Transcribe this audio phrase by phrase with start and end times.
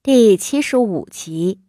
[0.00, 1.60] 第七十五集，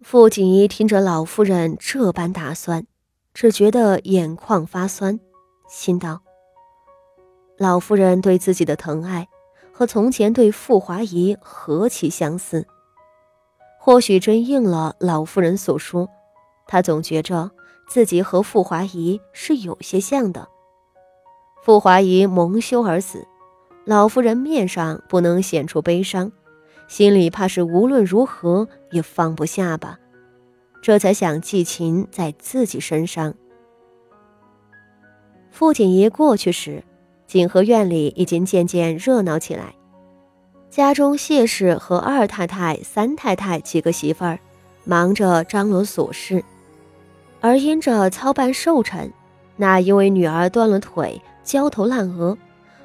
[0.00, 2.86] 傅锦仪听着老夫人这般打算，
[3.34, 5.20] 只觉得眼眶发酸，
[5.68, 6.22] 心道：
[7.58, 9.28] 老夫人对自己的疼爱，
[9.72, 12.66] 和从前对傅华仪何其相似。
[13.78, 16.08] 或许真应了老夫人所说，
[16.66, 17.50] 她总觉着
[17.86, 20.48] 自己和傅华仪是有些像的。
[21.62, 23.28] 傅华仪蒙羞而死，
[23.84, 26.32] 老夫人面上不能显出悲伤。
[26.88, 29.98] 心里怕是无论如何也放不下吧，
[30.82, 33.34] 这才想寄情在自己身上。
[35.50, 36.84] 傅锦仪过去时，
[37.26, 39.74] 景和院里已经渐渐热闹起来。
[40.70, 44.38] 家中谢氏和二太太、三太太几个媳妇儿，
[44.84, 46.44] 忙着张罗琐事，
[47.40, 49.10] 而因着操办寿辰，
[49.56, 52.36] 那因为女儿断了腿、焦头烂额，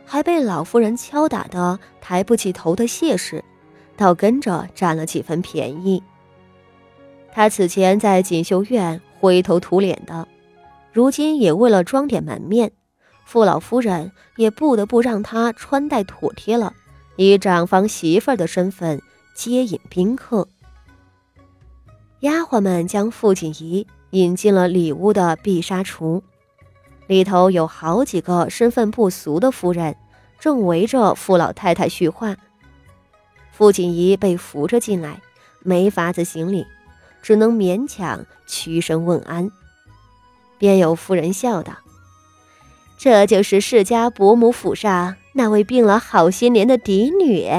[0.06, 3.44] 还被老夫人敲打的抬不起头的谢氏。
[4.02, 6.02] 倒跟着占了几分便宜。
[7.32, 10.28] 他此前在锦绣院灰头土脸的，
[10.92, 12.72] 如今也为了装点门面，
[13.26, 16.74] 傅老夫人也不得不让他穿戴妥帖了，
[17.16, 19.00] 以长房媳妇儿的身份
[19.36, 20.48] 接引宾客。
[22.22, 26.24] 丫鬟们将傅锦仪引进了里屋的碧纱橱，
[27.06, 29.96] 里头有好几个身份不俗的夫人，
[30.40, 32.36] 正围着傅老太太叙话。
[33.52, 35.22] 傅锦仪被扶着进来，
[35.60, 36.66] 没法子行礼，
[37.22, 39.52] 只能勉强屈身问安。
[40.58, 41.74] 便有夫人笑道
[42.98, 47.50] ：“这就是世家伯母府上那位病了好些年的嫡女。”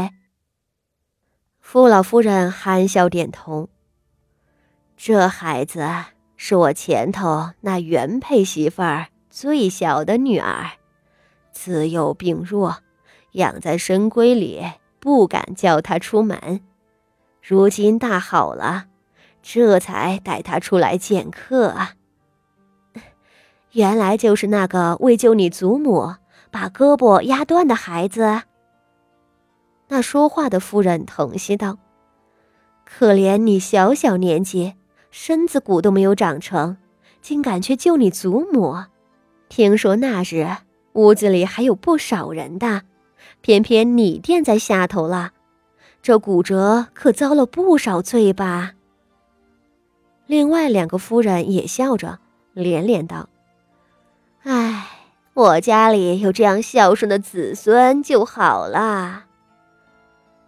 [1.60, 3.68] 傅老夫人含笑点头
[4.96, 5.88] ：“这孩子
[6.36, 10.72] 是我前头那原配媳妇儿最小的女儿，
[11.52, 12.78] 自幼病弱，
[13.32, 14.62] 养在深闺里。”
[15.02, 16.60] 不敢叫他出门，
[17.42, 18.84] 如今大好了，
[19.42, 21.94] 这才带他出来见客啊。
[23.72, 26.14] 原来就是那个为救你祖母
[26.52, 28.42] 把胳膊压断的孩子。
[29.88, 31.78] 那说话的夫人疼惜道
[32.86, 34.74] ：“可怜你小小年纪，
[35.10, 36.76] 身子骨都没有长成，
[37.20, 38.84] 竟敢去救你祖母。
[39.48, 40.46] 听说那日
[40.92, 42.82] 屋子里还有不少人的。”
[43.40, 45.32] 偏偏你垫在下头了，
[46.02, 48.72] 这骨折可遭了不少罪吧？
[50.26, 52.18] 另外两个夫人也笑着，
[52.52, 53.28] 连连道
[54.44, 54.88] ：“哎，
[55.34, 59.24] 我家里有这样孝顺的子孙就好了。”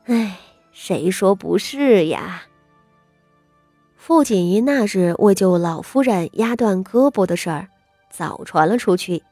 [0.06, 0.36] 哎，
[0.70, 2.42] 谁说不是呀？
[3.96, 7.68] 傅锦仪那日为救老夫人压断胳膊的事儿，
[8.10, 9.22] 早传了出去，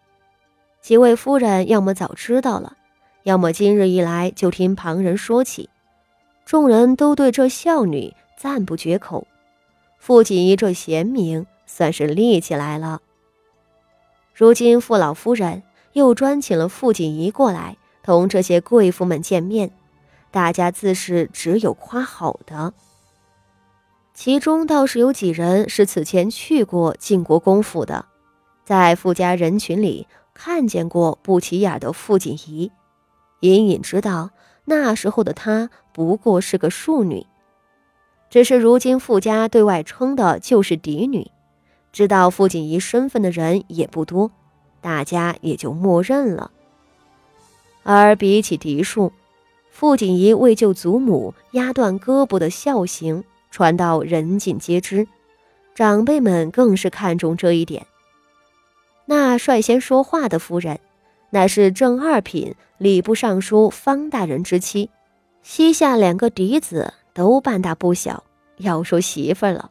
[0.81, 2.77] 几位夫人要么早知道了。
[3.25, 5.71] 要么今日一来就听旁人说起，
[6.45, 9.27] 众人都对这孝女赞不绝口。
[9.99, 13.01] 傅锦仪这贤名算是立起来了。
[14.35, 15.63] 如今傅老夫人
[15.93, 19.71] 又专请了傅锦仪过来同这些贵妇们见面，
[20.33, 22.75] 大家自是只有夸好的。
[24.15, 28.07] 其中倒是有几人是此前去过晋国公府的，
[28.65, 32.73] 在傅家人群里看见过不起眼的傅锦仪。
[33.43, 34.31] 隐隐知道，
[34.65, 37.27] 那时候的她不过是个庶女，
[38.31, 41.31] 只是如今傅家对外称的就是嫡女，
[41.93, 44.31] 知道傅锦仪身份的人也不多，
[44.81, 46.53] 大家也就默认了。
[47.83, 49.13] 而比起嫡庶，
[49.71, 55.09] 傅锦仪为救祖母压断胳膊的孝行传到人尽皆知，
[55.75, 57.85] 长辈们更是看重这一点。
[59.07, 60.79] 那率先说话的夫人。
[61.35, 64.91] 乃是正二品礼部尚书方大人之妻，
[65.43, 68.23] 膝下两个嫡子都半大不小，
[68.59, 69.71] 要说媳妇了。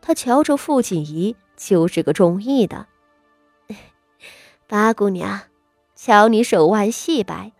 [0.00, 2.86] 他瞧着傅锦仪就是个中意的。
[4.66, 5.42] 八姑娘，
[5.94, 7.52] 瞧你手腕细白，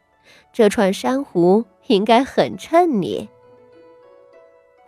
[0.52, 3.28] 这串珊瑚应该很衬你。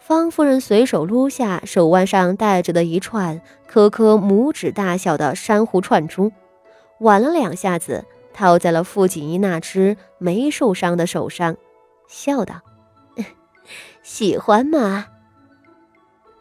[0.00, 6.32] 方夫人随手撸下手腕上戴着的一串颗颗拇指大小的珊瑚串珠，
[6.98, 8.04] 挽了两下子。
[8.40, 11.58] 套在了傅锦衣那只没受伤的手上，
[12.08, 12.62] 笑道
[14.02, 15.08] ：“喜欢吗？”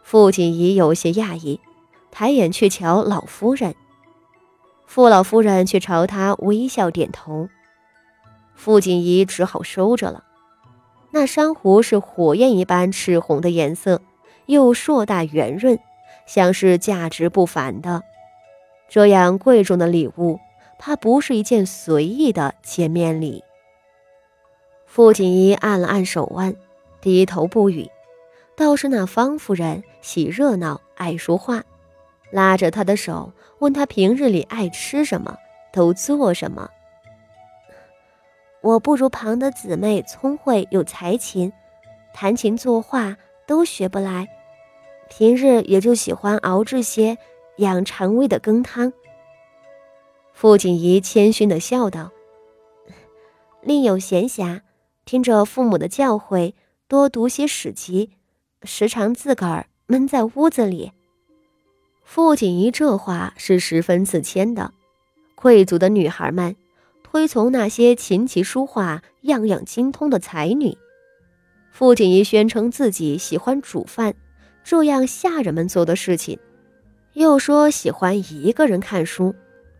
[0.01, 1.60] 傅锦仪有些讶异，
[2.10, 3.75] 抬眼去瞧老夫人。
[4.88, 7.50] 傅老夫人却朝他微笑点头。
[8.56, 10.24] 傅锦仪只好收着了。
[11.12, 14.01] 那珊瑚是火焰一般赤红的颜色，
[14.46, 15.78] 又硕大圆润，
[16.25, 18.04] 像是价值不凡的。
[18.88, 20.40] 这样贵重的礼物。
[20.79, 23.43] 怕不是一件随意的见面礼。
[24.87, 26.55] 傅锦衣按了按手腕，
[26.99, 27.87] 低头不语。
[28.55, 31.63] 倒是那方夫人喜热闹，爱说话，
[32.31, 35.37] 拉着他的手问他平日里爱吃什么，
[35.71, 36.69] 都做什么。
[38.61, 41.53] 我不如旁的姊妹聪慧有才情，
[42.13, 43.15] 弹琴作画
[43.47, 44.27] 都学不来，
[45.09, 47.17] 平日也就喜欢熬制些
[47.57, 48.91] 养肠胃的羹汤。
[50.41, 52.13] 傅锦仪谦逊地笑道
[53.62, 54.62] ：“另有闲暇，
[55.03, 56.53] 听着父母的教诲，
[56.88, 58.12] 多读些史籍。”
[58.63, 60.94] 时常自个儿闷在屋子里。
[62.06, 64.74] 傅锦仪这话是十分自谦的。
[65.36, 66.56] 贵族的女孩们
[67.03, 70.77] 推崇那些琴棋书画样样精通的才女。
[71.69, 74.15] 傅锦仪宣称自己喜欢煮饭，
[74.63, 76.39] 这样下人们做的事情，
[77.12, 79.36] 又说喜欢一个人看书，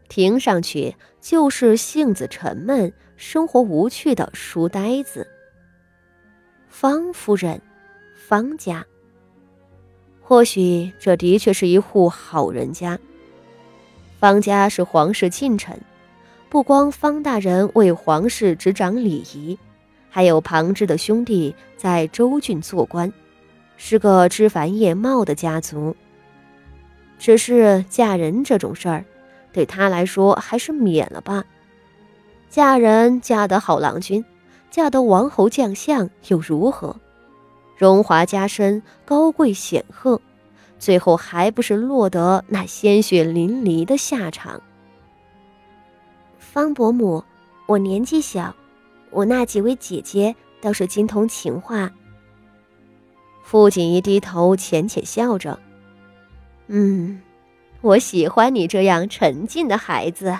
[0.09, 5.25] 听上去就是性子沉闷、生活无趣的书呆子。
[6.67, 7.61] 方夫人。
[8.27, 8.85] 方家，
[10.21, 13.00] 或许这的确是一户好人家。
[14.19, 15.81] 方家是皇室近臣，
[16.47, 19.57] 不光方大人为皇室执掌礼仪，
[20.11, 23.11] 还有旁支的兄弟在州郡做官，
[23.77, 25.95] 是个枝繁叶茂的家族。
[27.17, 29.03] 只是嫁人这种事儿，
[29.51, 31.43] 对他来说还是免了吧。
[32.49, 34.23] 嫁人嫁得好郎君，
[34.71, 36.95] 嫁得王侯将相又如何？
[37.77, 40.19] 荣华加身，高贵显赫，
[40.79, 44.61] 最后还不是落得那鲜血淋漓的下场？
[46.37, 47.23] 方伯母，
[47.67, 48.55] 我年纪小，
[49.11, 51.91] 我那几位姐姐倒是精通情话。
[53.43, 55.57] 傅锦衣低头浅浅笑着
[56.67, 57.21] ：“嗯，
[57.81, 60.39] 我喜欢你这样沉静的孩子。”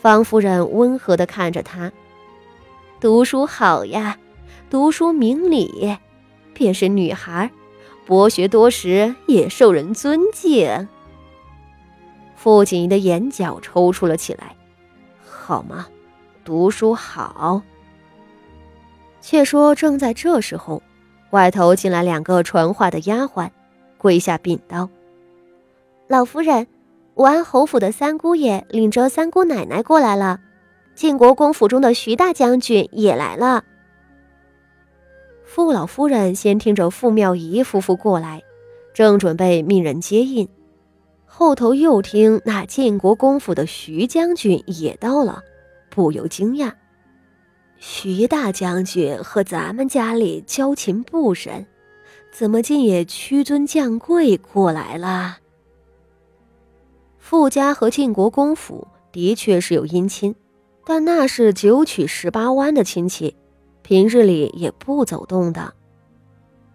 [0.00, 1.92] 方夫人温和地看着他
[3.00, 4.18] ：“读书好呀。”
[4.70, 5.98] 读书明理，
[6.52, 7.48] 便是女孩，
[8.06, 10.88] 博学多识也受人尊敬。
[12.34, 14.56] 傅锦仪的眼角抽搐了起来，
[15.24, 15.86] 好吗？
[16.44, 17.62] 读书好。
[19.20, 20.82] 却说正在这时候，
[21.30, 23.48] 外头进来两个传话的丫鬟，
[23.96, 24.88] 跪下禀道
[26.06, 26.66] ：“老夫人，
[27.14, 30.38] 武安侯府的三姑爷领着三姑奶奶过来了，
[30.94, 33.64] 晋国公府中的徐大将军也来了。”
[35.44, 38.42] 傅老夫人先听着傅妙仪夫妇过来，
[38.92, 40.46] 正准备命人接应，
[41.24, 45.42] 后头又听那晋国公府的徐将军也到了，
[45.88, 46.72] 不由惊讶：
[47.78, 51.64] 徐大将军和咱们家里交情不深，
[52.30, 55.38] 怎么竟也屈尊降贵过来了？
[57.26, 60.34] 傅家和晋国公府的确是有姻亲，
[60.84, 63.34] 但那是九曲十八弯的亲戚。
[63.80, 65.72] 平日里也不走动的。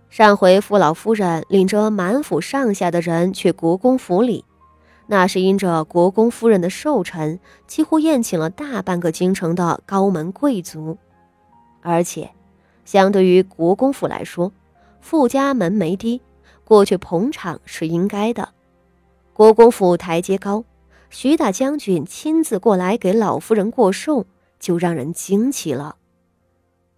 [0.10, 4.44] 上回傅老夫人领着满府上下的人去国公府里，
[5.06, 10.98] 那是因着国公夫人的寿辰，几乎宴请了大半个京城的高门贵族。
[11.81, 12.31] 而且，
[12.86, 14.51] 相对于国公府来说，
[15.00, 16.19] 傅家门没低，
[16.63, 18.50] 过去捧场是应该的。
[19.39, 20.65] 国公府台阶高，
[21.09, 24.25] 徐大将军亲自过来给老夫人过寿，
[24.59, 25.95] 就让人惊奇了。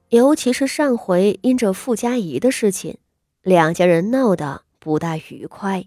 [0.10, 2.98] 尤其是上回因着傅家宜的事情，
[3.44, 5.86] 两家人闹得不大愉快。